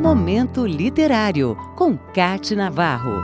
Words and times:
Momento 0.00 0.66
Literário, 0.66 1.54
com 1.76 1.94
Cate 1.94 2.56
Navarro. 2.56 3.22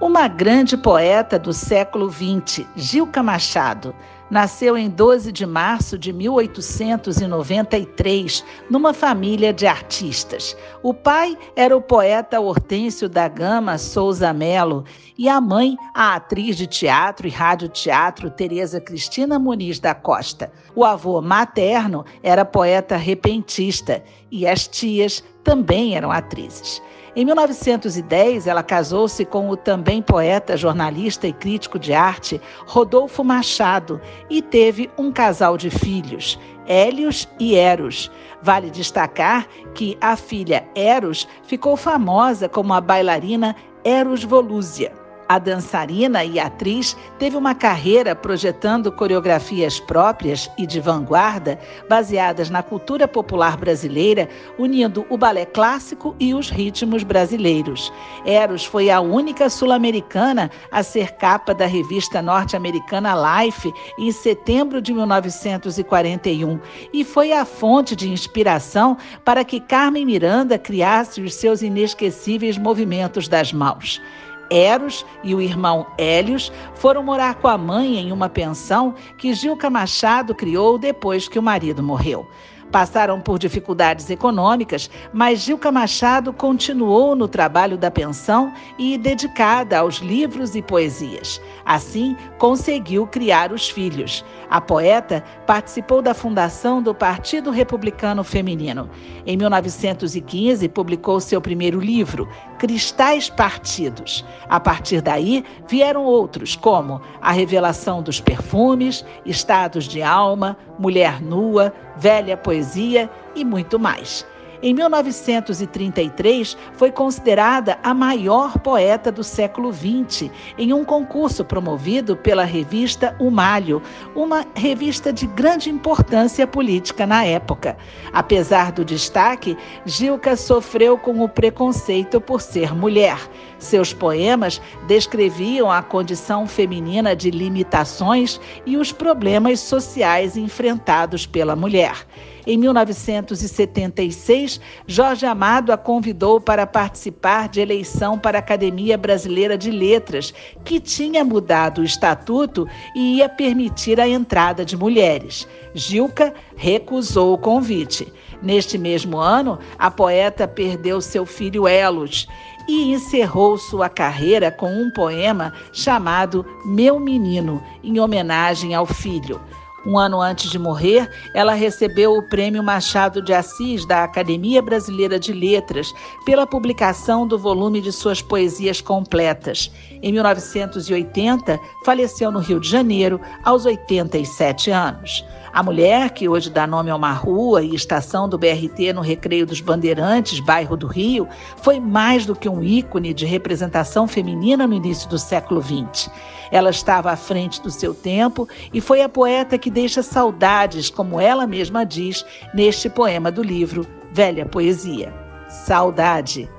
Uma 0.00 0.28
grande 0.28 0.76
poeta 0.76 1.36
do 1.36 1.52
século 1.52 2.08
XX, 2.08 2.64
Gilca 2.76 3.24
Machado, 3.24 3.92
nasceu 4.30 4.76
em 4.76 4.88
12 4.88 5.32
de 5.32 5.46
março 5.46 5.98
de 5.98 6.12
1893, 6.12 8.44
numa 8.70 8.92
família 8.92 9.52
de 9.52 9.66
artistas. 9.66 10.56
O 10.82 10.94
pai 10.94 11.36
era 11.54 11.76
o 11.76 11.80
poeta 11.80 12.40
Hortêncio 12.40 13.08
da 13.08 13.28
Gama 13.28 13.78
Souza 13.78 14.32
Melo 14.32 14.84
e 15.16 15.28
a 15.28 15.40
mãe, 15.40 15.76
a 15.94 16.14
atriz 16.14 16.56
de 16.56 16.66
teatro 16.66 17.26
e 17.26 17.30
radioteatro 17.30 18.30
Tereza 18.30 18.80
Cristina 18.80 19.38
Muniz 19.38 19.78
da 19.78 19.94
Costa. 19.94 20.50
O 20.74 20.84
avô 20.84 21.20
materno 21.20 22.04
era 22.22 22.44
poeta 22.44 22.96
repentista 22.96 24.02
e 24.30 24.46
as 24.46 24.66
tias 24.66 25.22
também 25.42 25.96
eram 25.96 26.10
atrizes. 26.10 26.82
Em 27.16 27.24
1910, 27.24 28.48
ela 28.48 28.64
casou-se 28.64 29.24
com 29.24 29.48
o 29.48 29.56
também 29.56 30.02
poeta, 30.02 30.56
jornalista 30.56 31.28
e 31.28 31.32
crítico 31.32 31.78
de 31.78 31.94
arte 31.94 32.40
Rodolfo 32.66 33.22
Machado 33.22 34.00
e 34.30 34.40
teve 34.42 34.90
um 34.96 35.12
casal 35.12 35.56
de 35.56 35.70
filhos, 35.70 36.38
Hélios 36.66 37.28
e 37.38 37.54
Eros. 37.54 38.10
Vale 38.42 38.70
destacar 38.70 39.46
que 39.74 39.96
a 40.00 40.16
filha 40.16 40.66
Eros 40.74 41.28
ficou 41.44 41.76
famosa 41.76 42.48
como 42.48 42.72
a 42.74 42.80
bailarina 42.80 43.54
Eros 43.84 44.24
Volúzia. 44.24 45.03
A 45.26 45.38
dançarina 45.38 46.22
e 46.22 46.38
atriz 46.38 46.94
teve 47.18 47.36
uma 47.36 47.54
carreira 47.54 48.14
projetando 48.14 48.92
coreografias 48.92 49.80
próprias 49.80 50.50
e 50.58 50.66
de 50.66 50.80
vanguarda, 50.80 51.58
baseadas 51.88 52.50
na 52.50 52.62
cultura 52.62 53.08
popular 53.08 53.56
brasileira, 53.56 54.28
unindo 54.58 55.06
o 55.08 55.16
balé 55.16 55.46
clássico 55.46 56.14
e 56.20 56.34
os 56.34 56.50
ritmos 56.50 57.02
brasileiros. 57.02 57.90
Eros 58.26 58.66
foi 58.66 58.90
a 58.90 59.00
única 59.00 59.48
sul-americana 59.48 60.50
a 60.70 60.82
ser 60.82 61.12
capa 61.12 61.54
da 61.54 61.66
revista 61.66 62.20
norte-americana 62.20 63.14
Life 63.14 63.72
em 63.98 64.12
setembro 64.12 64.82
de 64.82 64.92
1941 64.92 66.60
e 66.92 67.02
foi 67.02 67.32
a 67.32 67.46
fonte 67.46 67.96
de 67.96 68.10
inspiração 68.10 68.98
para 69.24 69.42
que 69.42 69.58
Carmen 69.58 70.04
Miranda 70.04 70.58
criasse 70.58 71.22
os 71.22 71.34
seus 71.34 71.62
inesquecíveis 71.62 72.58
movimentos 72.58 73.26
das 73.26 73.52
mãos. 73.52 74.02
Eros 74.50 75.04
e 75.22 75.34
o 75.34 75.40
irmão 75.40 75.86
Hélios 75.98 76.52
foram 76.74 77.02
morar 77.02 77.36
com 77.36 77.48
a 77.48 77.58
mãe 77.58 77.98
em 77.98 78.12
uma 78.12 78.28
pensão 78.28 78.94
que 79.16 79.34
Gilca 79.34 79.70
Machado 79.70 80.34
criou 80.34 80.78
depois 80.78 81.28
que 81.28 81.38
o 81.38 81.42
marido 81.42 81.82
morreu. 81.82 82.26
Passaram 82.74 83.20
por 83.20 83.38
dificuldades 83.38 84.10
econômicas, 84.10 84.90
mas 85.12 85.38
Gilca 85.38 85.70
Machado 85.70 86.32
continuou 86.32 87.14
no 87.14 87.28
trabalho 87.28 87.78
da 87.78 87.88
pensão 87.88 88.52
e 88.76 88.98
dedicada 88.98 89.78
aos 89.78 89.98
livros 89.98 90.56
e 90.56 90.60
poesias. 90.60 91.40
Assim, 91.64 92.16
conseguiu 92.36 93.06
criar 93.06 93.52
os 93.52 93.70
filhos. 93.70 94.24
A 94.50 94.60
poeta 94.60 95.22
participou 95.46 96.02
da 96.02 96.14
fundação 96.14 96.82
do 96.82 96.92
Partido 96.92 97.52
Republicano 97.52 98.24
Feminino. 98.24 98.90
Em 99.24 99.36
1915, 99.36 100.68
publicou 100.68 101.20
seu 101.20 101.40
primeiro 101.40 101.78
livro, 101.78 102.28
Cristais 102.58 103.30
Partidos. 103.30 104.24
A 104.48 104.58
partir 104.58 105.00
daí, 105.00 105.44
vieram 105.68 106.04
outros, 106.04 106.56
como 106.56 107.00
A 107.20 107.30
Revelação 107.30 108.02
dos 108.02 108.20
Perfumes, 108.20 109.04
Estados 109.24 109.84
de 109.84 110.02
Alma, 110.02 110.56
Mulher 110.76 111.22
Nua, 111.22 111.72
Velha 111.96 112.36
Poesia 112.36 113.10
e 113.34 113.44
muito 113.44 113.78
mais. 113.78 114.26
Em 114.66 114.72
1933, 114.72 116.56
foi 116.72 116.90
considerada 116.90 117.78
a 117.82 117.92
maior 117.92 118.58
poeta 118.60 119.12
do 119.12 119.22
século 119.22 119.70
XX 119.70 120.30
em 120.56 120.72
um 120.72 120.82
concurso 120.86 121.44
promovido 121.44 122.16
pela 122.16 122.44
revista 122.44 123.14
O 123.18 123.30
Malho, 123.30 123.82
uma 124.16 124.46
revista 124.54 125.12
de 125.12 125.26
grande 125.26 125.68
importância 125.68 126.46
política 126.46 127.06
na 127.06 127.26
época. 127.26 127.76
Apesar 128.10 128.72
do 128.72 128.86
destaque, 128.86 129.54
Gilca 129.84 130.34
sofreu 130.34 130.96
com 130.96 131.22
o 131.22 131.28
preconceito 131.28 132.18
por 132.18 132.40
ser 132.40 132.74
mulher. 132.74 133.18
Seus 133.58 133.92
poemas 133.92 134.62
descreviam 134.86 135.70
a 135.70 135.82
condição 135.82 136.46
feminina 136.46 137.14
de 137.14 137.30
limitações 137.30 138.40
e 138.64 138.78
os 138.78 138.92
problemas 138.92 139.60
sociais 139.60 140.38
enfrentados 140.38 141.26
pela 141.26 141.54
mulher. 141.54 142.06
Em 142.46 142.58
1976, 142.58 144.60
Jorge 144.86 145.24
Amado 145.24 145.72
a 145.72 145.78
convidou 145.78 146.38
para 146.38 146.66
participar 146.66 147.48
de 147.48 147.60
eleição 147.60 148.18
para 148.18 148.36
a 148.36 148.40
Academia 148.40 148.98
Brasileira 148.98 149.56
de 149.56 149.70
Letras, 149.70 150.34
que 150.62 150.78
tinha 150.78 151.24
mudado 151.24 151.80
o 151.80 151.84
estatuto 151.84 152.68
e 152.94 153.16
ia 153.16 153.30
permitir 153.30 153.98
a 153.98 154.06
entrada 154.06 154.62
de 154.62 154.76
mulheres. 154.76 155.48
Gilca 155.74 156.34
recusou 156.54 157.32
o 157.32 157.38
convite. 157.38 158.12
Neste 158.42 158.76
mesmo 158.76 159.16
ano, 159.16 159.58
a 159.78 159.90
poeta 159.90 160.46
perdeu 160.46 161.00
seu 161.00 161.24
filho 161.24 161.66
Elos 161.66 162.28
e 162.68 162.92
encerrou 162.92 163.56
sua 163.56 163.88
carreira 163.88 164.50
com 164.50 164.70
um 164.70 164.90
poema 164.90 165.54
chamado 165.72 166.44
Meu 166.66 167.00
Menino, 167.00 167.62
em 167.82 167.98
homenagem 167.98 168.74
ao 168.74 168.84
filho. 168.84 169.40
Um 169.86 169.98
ano 169.98 170.20
antes 170.20 170.50
de 170.50 170.58
morrer, 170.58 171.10
ela 171.34 171.52
recebeu 171.52 172.16
o 172.16 172.22
Prêmio 172.22 172.62
Machado 172.62 173.20
de 173.20 173.34
Assis 173.34 173.86
da 173.86 174.02
Academia 174.02 174.62
Brasileira 174.62 175.18
de 175.18 175.32
Letras 175.32 175.92
pela 176.24 176.46
publicação 176.46 177.26
do 177.26 177.38
volume 177.38 177.80
de 177.82 177.92
suas 177.92 178.22
poesias 178.22 178.80
completas. 178.80 179.70
Em 180.02 180.12
1980, 180.12 181.60
faleceu 181.84 182.30
no 182.30 182.38
Rio 182.38 182.58
de 182.58 182.68
Janeiro, 182.68 183.20
aos 183.44 183.66
87 183.66 184.70
anos. 184.70 185.24
A 185.54 185.62
mulher, 185.62 186.10
que 186.10 186.28
hoje 186.28 186.50
dá 186.50 186.66
nome 186.66 186.90
a 186.90 186.96
uma 186.96 187.12
rua 187.12 187.62
e 187.62 187.76
estação 187.76 188.28
do 188.28 188.36
BRT 188.36 188.92
no 188.92 189.00
Recreio 189.00 189.46
dos 189.46 189.60
Bandeirantes, 189.60 190.40
bairro 190.40 190.76
do 190.76 190.88
Rio, 190.88 191.28
foi 191.58 191.78
mais 191.78 192.26
do 192.26 192.34
que 192.34 192.48
um 192.48 192.60
ícone 192.60 193.14
de 193.14 193.24
representação 193.24 194.08
feminina 194.08 194.66
no 194.66 194.74
início 194.74 195.08
do 195.08 195.16
século 195.16 195.62
XX. 195.62 196.10
Ela 196.50 196.70
estava 196.70 197.12
à 197.12 197.16
frente 197.16 197.62
do 197.62 197.70
seu 197.70 197.94
tempo 197.94 198.48
e 198.72 198.80
foi 198.80 199.00
a 199.00 199.08
poeta 199.08 199.56
que 199.56 199.70
deixa 199.70 200.02
saudades, 200.02 200.90
como 200.90 201.20
ela 201.20 201.46
mesma 201.46 201.86
diz 201.86 202.26
neste 202.52 202.90
poema 202.90 203.30
do 203.30 203.40
livro 203.40 203.86
Velha 204.10 204.44
Poesia. 204.44 205.14
Saudade. 205.48 206.50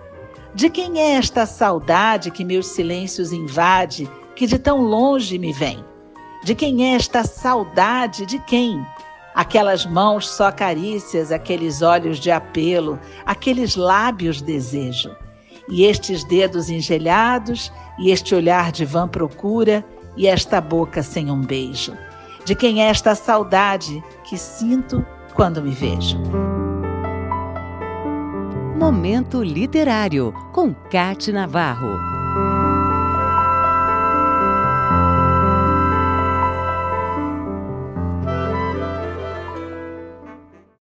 De 0.53 0.69
quem 0.69 1.01
é 1.01 1.15
esta 1.15 1.45
saudade 1.45 2.31
que 2.31 2.45
meus 2.45 2.67
silêncios 2.67 3.33
invade, 3.33 4.09
que 4.37 4.47
de 4.47 4.57
tão 4.57 4.79
longe 4.79 5.37
me 5.37 5.51
vem? 5.51 5.83
De 6.45 6.53
quem 6.53 6.91
é 6.91 6.95
esta 6.95 7.23
saudade? 7.23 8.23
De 8.23 8.37
quem? 8.37 8.85
Aquelas 9.33 9.83
mãos 9.83 10.29
só 10.29 10.51
carícias, 10.51 11.31
aqueles 11.31 11.81
olhos 11.81 12.19
de 12.19 12.29
apelo, 12.29 12.99
aqueles 13.25 13.75
lábios 13.75 14.43
desejo. 14.43 15.09
E 15.67 15.85
estes 15.85 16.23
dedos 16.23 16.69
engelhados, 16.69 17.73
e 17.97 18.11
este 18.11 18.35
olhar 18.35 18.71
de 18.71 18.85
vã 18.85 19.07
procura, 19.07 19.83
e 20.15 20.27
esta 20.27 20.61
boca 20.61 21.01
sem 21.01 21.31
um 21.31 21.41
beijo. 21.41 21.97
De 22.45 22.53
quem 22.53 22.83
é 22.83 22.89
esta 22.89 23.15
saudade 23.15 24.03
que 24.23 24.37
sinto 24.37 25.03
quando 25.33 25.63
me 25.63 25.71
vejo? 25.71 26.19
Momento 28.77 29.41
Literário, 29.41 30.31
com 30.53 30.75
Cate 30.91 31.31
Navarro. 31.31 32.14